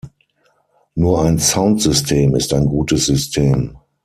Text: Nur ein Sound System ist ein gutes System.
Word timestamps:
Nur 0.95 1.21
ein 1.21 1.37
Sound 1.37 1.79
System 1.83 2.33
ist 2.35 2.55
ein 2.55 2.65
gutes 2.65 3.05
System. 3.05 3.77